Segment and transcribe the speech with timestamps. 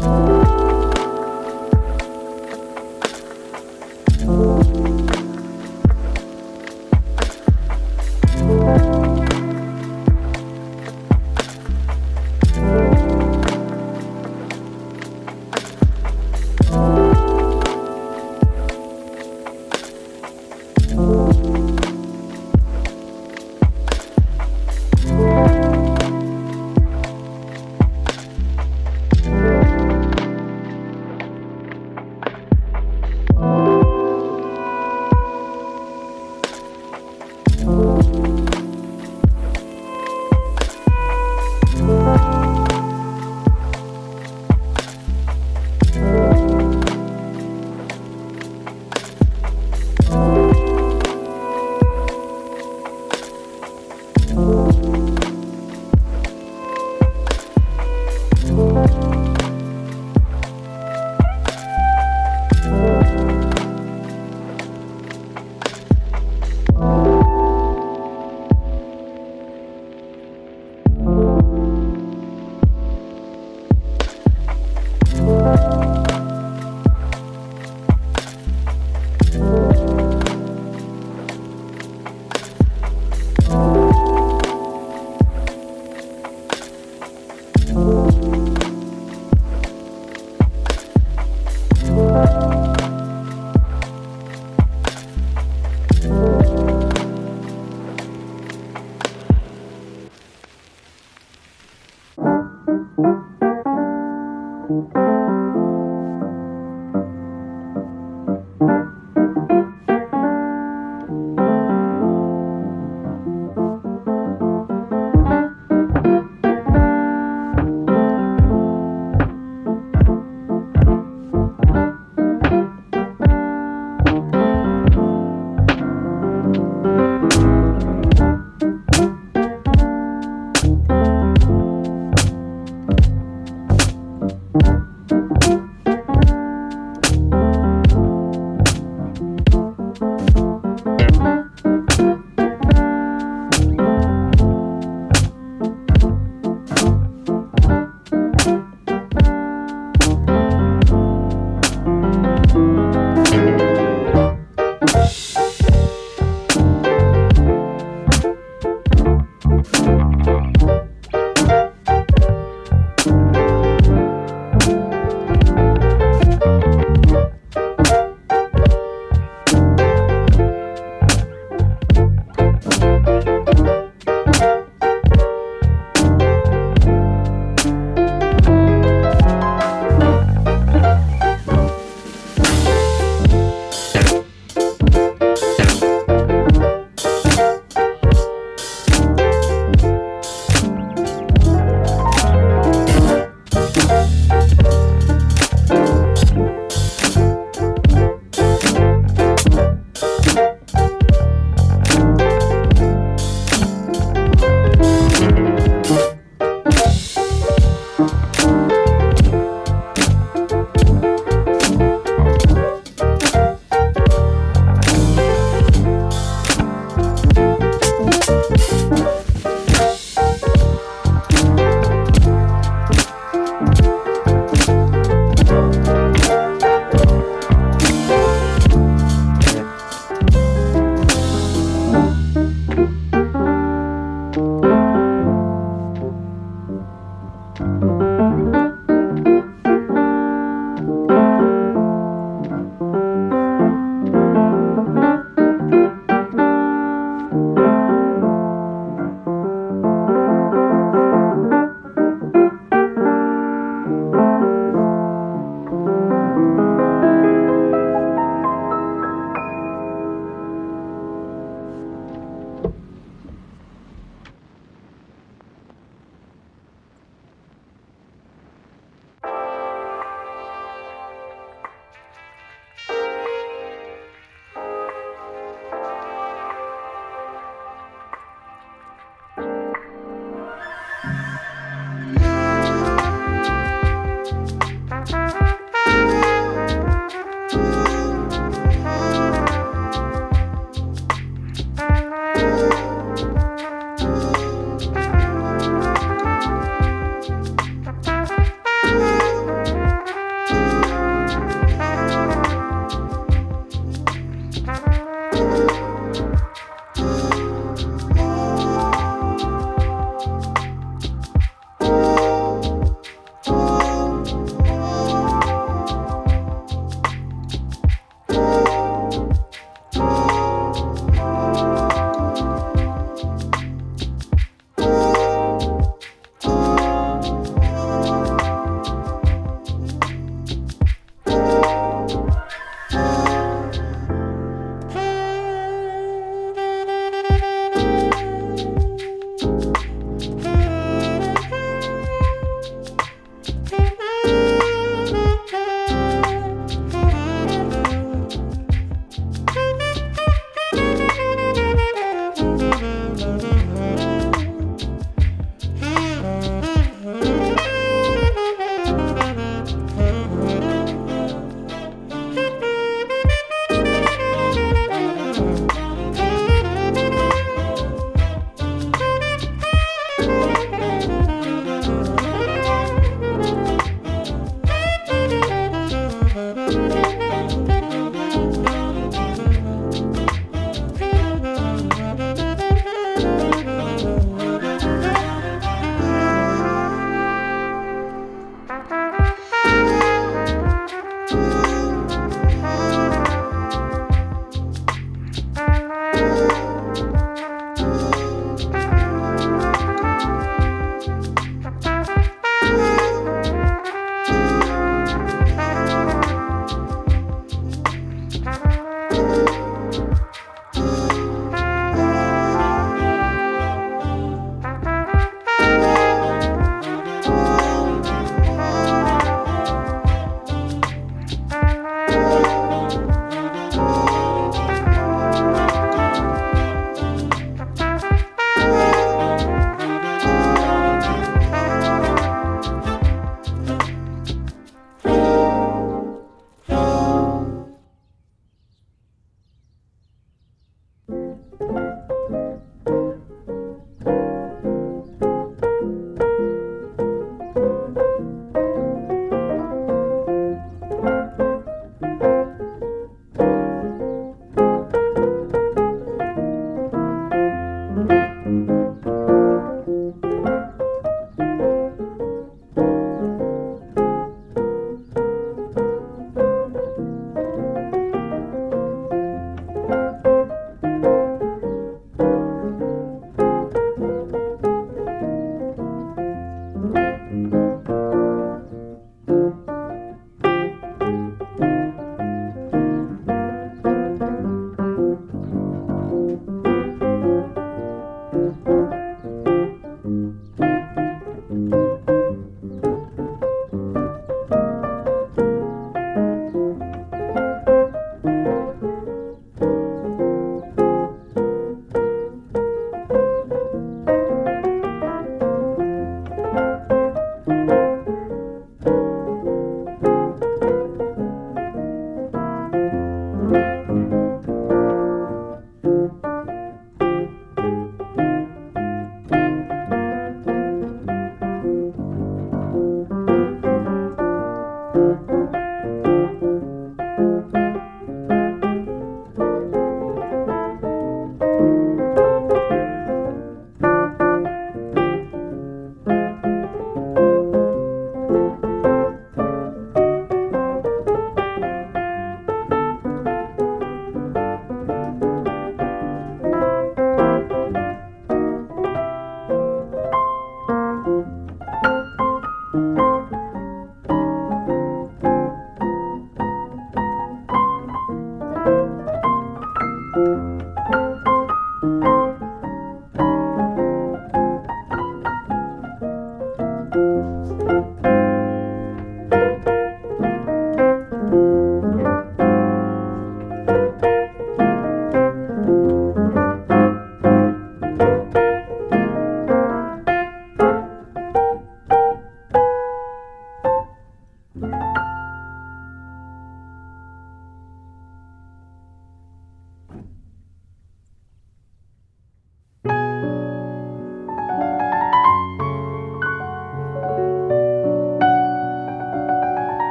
[0.00, 0.33] Bye.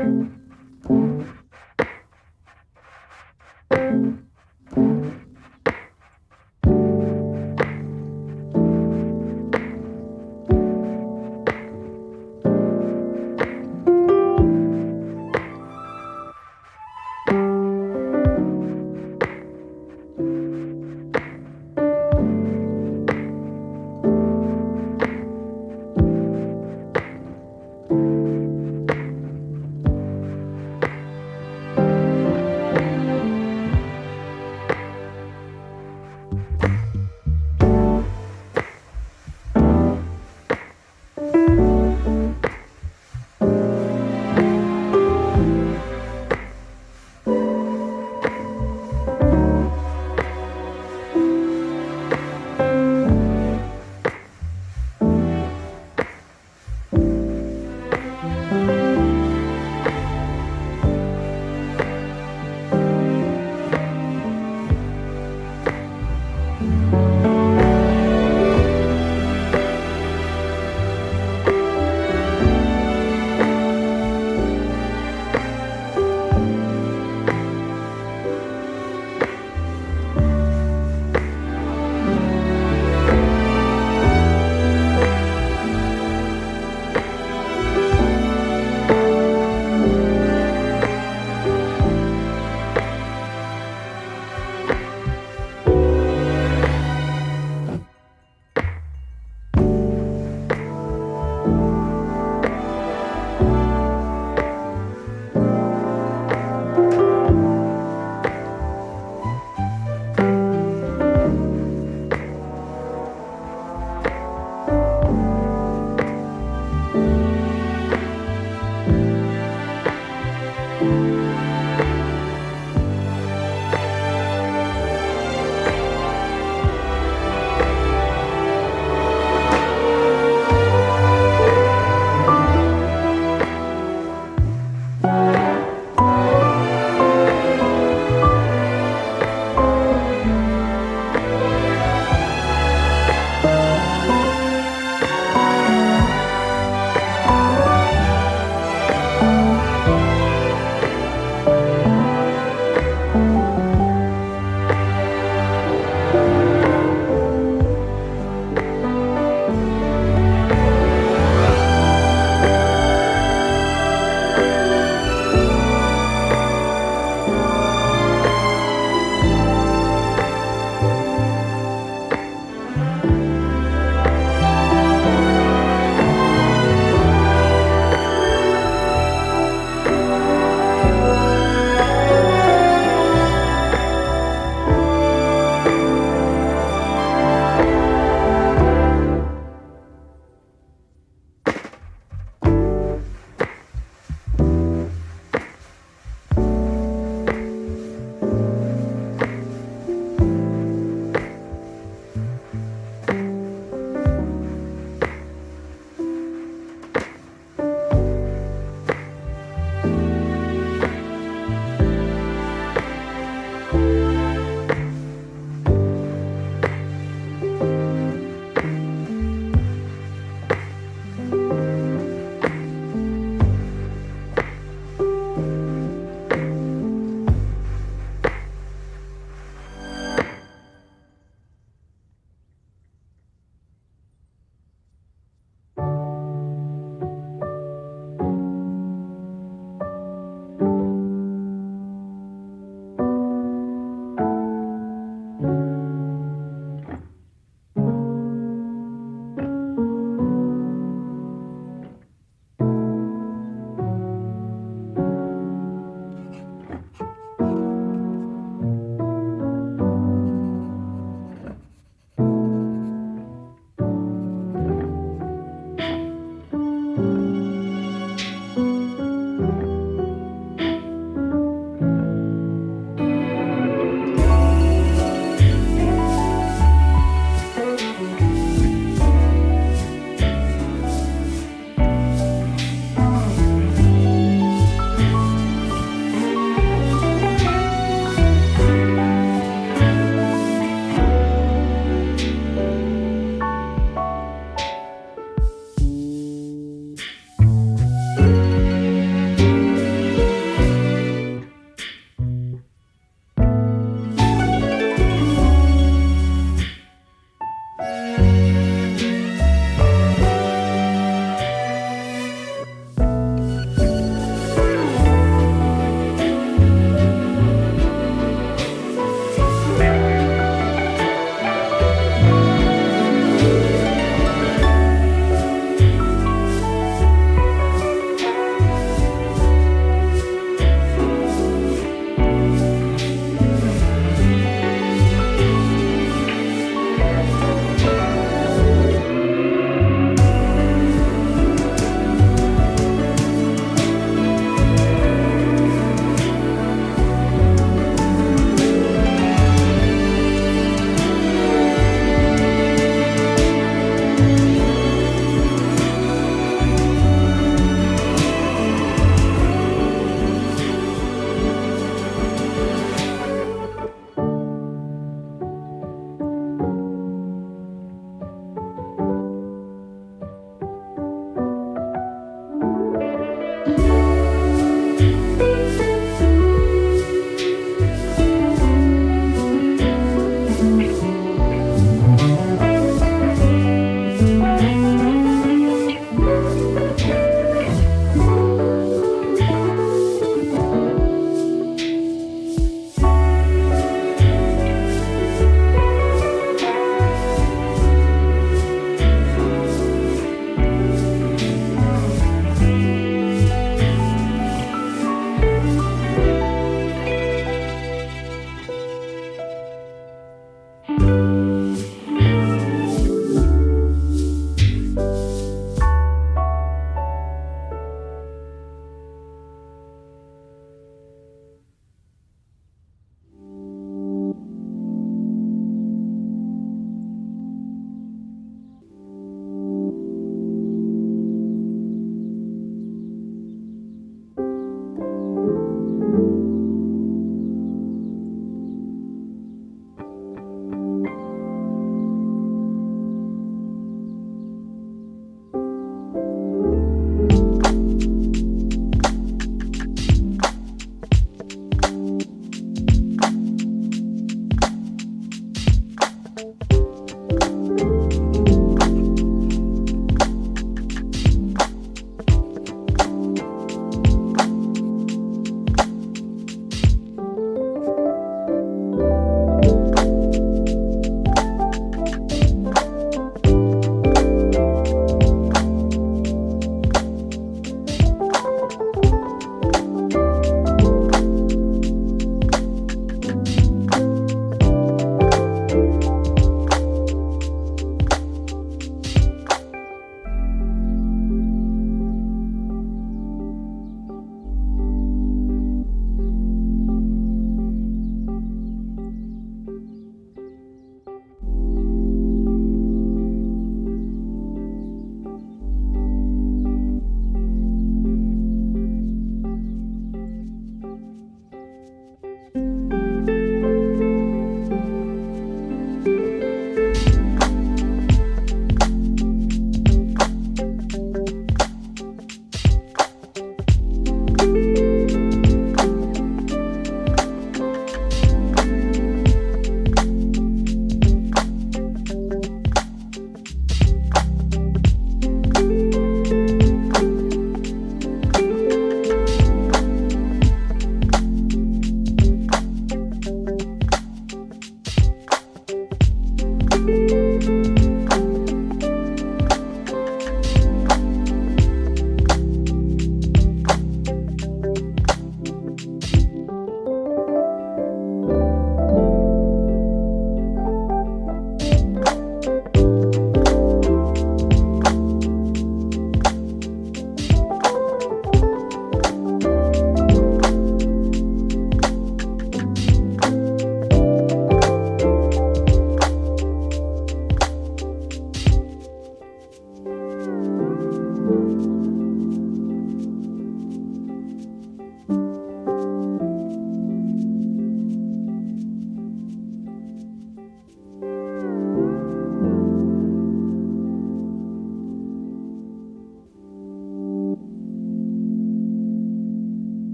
[0.00, 0.41] Thank